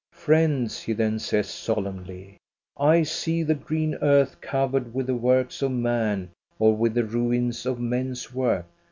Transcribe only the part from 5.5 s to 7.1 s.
of man or with the